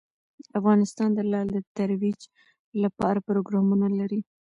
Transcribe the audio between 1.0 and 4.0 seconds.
د لعل د ترویج لپاره پروګرامونه